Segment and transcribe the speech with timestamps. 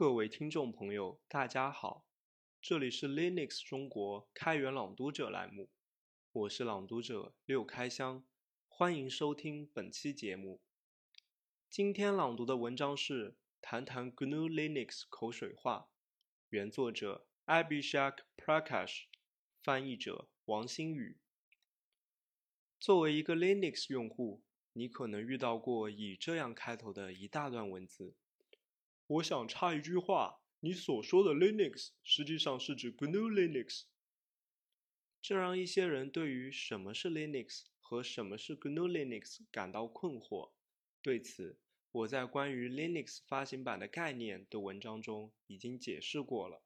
[0.00, 2.06] 各位听众朋友，大家好，
[2.62, 5.68] 这里是 Linux 中国开源朗读者栏目，
[6.32, 8.24] 我是朗读者六开箱，
[8.66, 10.62] 欢迎收听本期节目。
[11.68, 15.90] 今天朗读的文章是《谈谈 GNU Linux 口水话》，
[16.48, 19.02] 原作者 Abhishek Prakash，
[19.62, 21.18] 翻译者王新宇。
[22.78, 24.42] 作为一个 Linux 用户，
[24.72, 28.16] 你可能遇到过以这样开头的一大段文字。
[29.10, 33.86] 我想插一句话：你所说的 Linux 实际上是指 GNU Linux。
[35.20, 40.52] 这让一些人对于什么是 Linux 和什么是 GNU Linux 感到困惑。
[41.02, 41.58] 对此，
[41.90, 46.62] 我在关于 Linux 发行版的概念的文章中已经解释过了。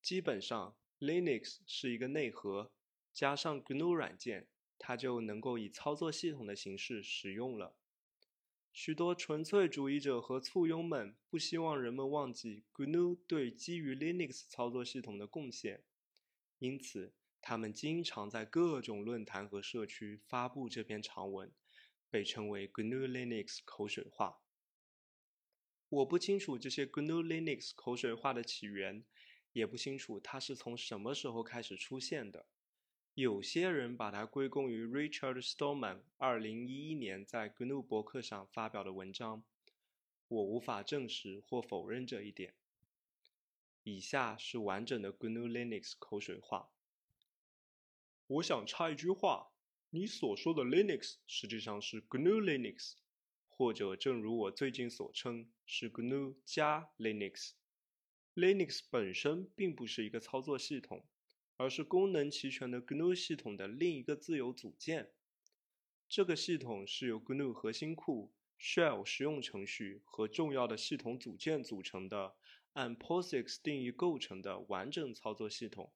[0.00, 2.72] 基本上，Linux 是一个内核，
[3.12, 4.48] 加上 GNU 软件，
[4.78, 7.76] 它就能够以操作系统的形式使用了。
[8.72, 15.84] 许多纯粹主义者和簇拥们不希望人们忘记 GNU 对基于 Linux 操作系统的贡献，
[16.58, 17.12] 因此
[17.42, 21.52] 他们经常在各种论坛和社区发布这篇长文，
[22.08, 24.40] 被称为 GNU Linux 口水话。
[25.90, 29.04] 我不清楚这些 GNU Linux 口水话的起源，
[29.52, 32.46] 也不清楚它是从什么时候开始出现的。
[33.14, 39.44] 有些人把它归功于 Richard Stallman 二零一一年在 GNU 博客上发表的文章，
[40.28, 42.54] 我无法证实或否认这一点。
[43.82, 46.70] 以下是完整的 GNU Linux 口水话。
[48.28, 49.52] 我想插一句话：
[49.90, 52.94] 你所说的 Linux 实际上是 GNU Linux，
[53.50, 57.50] 或者正如我最近所称，是 GNU 加 Linux。
[58.34, 61.04] Linux 本身并不是一个操作系统。
[61.56, 65.10] 而是功能齐全的 GNU 系统的另一个自由组件。
[66.08, 72.34] 这个系统是由 GNU 核心库、Shell 实用程序和重要的系统组件组成的，
[72.74, 75.92] 按 POSIX 定义构成的完整操作系统。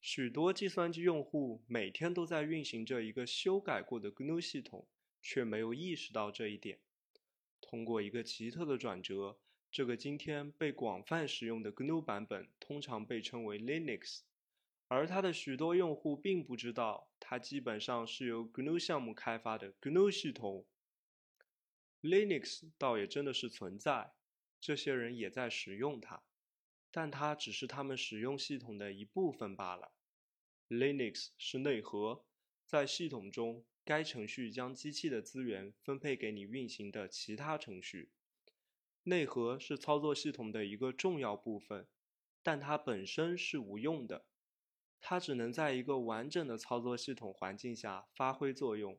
[0.00, 4.88] 许多计算机用户每天都在运行着一个修改过的 GNU 系统，
[5.20, 6.80] 却没有意识到这一点。
[7.60, 9.38] 通过一个奇特的转折，
[9.70, 14.22] 这个今天被广泛使用的 GNU 版本通常被称为 Linux。
[14.94, 20.66] 而它的许多用户并不知道，它基本上是由 GNU 项目开发的 GNU 系统。
[22.02, 24.12] Linux 倒也真的是存在，
[24.60, 26.22] 这些人也在使用它，
[26.90, 29.92] 但它只是他们使用系统的一部分罢了。
[30.68, 32.26] Linux 是内核，
[32.66, 38.10] 在系统中，该程序将机器的资源分配给你运行的其他程序。
[39.04, 41.88] 内核是操作系统的一个重要部分，
[42.42, 44.26] 但它本身是无用的。
[45.04, 48.98] 它只能在一个完整的操作系统环境下发挥作用。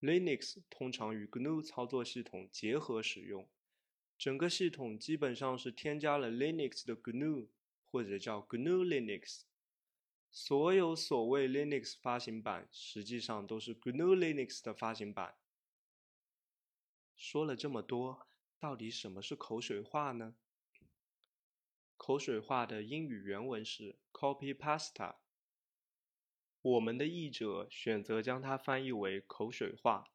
[0.00, 3.46] Linux 通常与 GNU 操作系统结合使用，
[4.16, 7.48] 整个系统基本上是添加了 Linux 的 GNU，
[7.84, 9.42] 或者叫 GNU Linux。
[10.30, 15.36] 所有所谓 Linux 发行版实际上都是 GNU Linux 的发行版。
[17.14, 18.26] 说了这么多，
[18.58, 20.34] 到底什么是口水话呢？
[21.96, 25.16] 口水话的英语原文是 copy pasta，
[26.60, 30.10] 我们的译者选择将它翻译为口水话，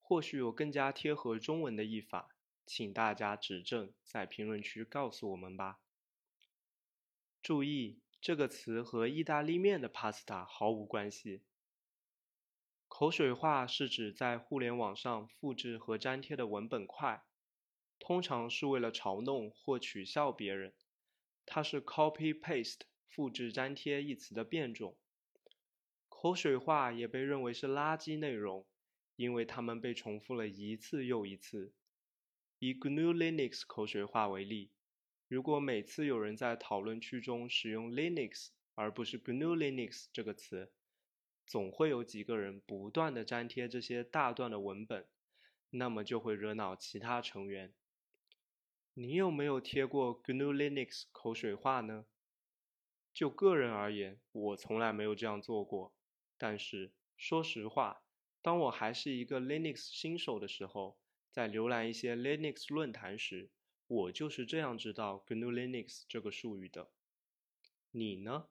[0.00, 5.80] 或许有更加贴合中文的译法，请大家指正，在评论区告诉我们吧。
[7.42, 11.42] 注意，这个词和意大利面的 pasta 毫无关系。
[12.86, 17.24] 口水话是指在互联网上复制和粘贴的文本块，
[17.98, 20.74] 通常是为了嘲弄或取笑别人。
[21.50, 24.98] 它是 copy paste 复制粘贴一词的变种。
[26.10, 28.66] 口水话也被认为是垃圾内容，
[29.16, 31.72] 因为它们被重复了一次又一次。
[32.58, 34.72] 以 GNU Linux 口水话为例，
[35.26, 40.70] 如果每次有人在讨论区中使用 Linux 而不是 GNU Linux 这个词，
[41.46, 45.08] 总会有几个人不断的粘贴这些大段的文本，
[45.70, 47.72] 那么就会惹恼其他成员。
[49.00, 52.04] 你有没有贴过 GNU Linux 口水话呢？
[53.14, 55.94] 就个人而言，我从来没有这样做过。
[56.36, 58.02] 但是说实话，
[58.42, 60.98] 当我还是一个 Linux 新手的时候，
[61.30, 63.50] 在浏览一些 Linux 论坛时，
[63.86, 66.90] 我就是这样知道 GNU Linux 这个术语的。
[67.92, 68.48] 你呢？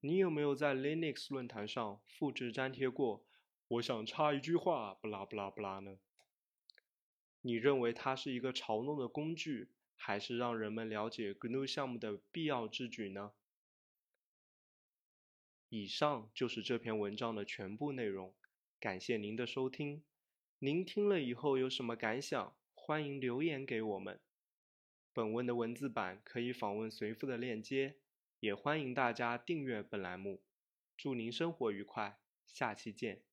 [0.00, 3.24] 你有没有在 Linux 论坛上复制粘贴过？
[3.68, 5.96] 我想插一句话，不拉不拉不拉呢？
[7.40, 9.70] 你认为它是一个嘲弄的工具？
[10.00, 13.32] 还是让人们了解 GNU 项目的必要之举呢？
[15.68, 18.34] 以上就是这篇文章的全部内容，
[18.80, 20.02] 感谢您的收听。
[20.60, 22.56] 您听了以后有什么感想？
[22.74, 24.18] 欢迎留言给我们。
[25.12, 27.98] 本文的文字版可以访问随附的链接，
[28.40, 30.42] 也欢迎大家订阅本栏目。
[30.96, 33.27] 祝您生活愉快，下期见。